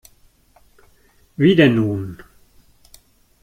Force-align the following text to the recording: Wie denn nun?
Wie 1.37 1.55
denn 1.55 1.75
nun? 1.75 2.17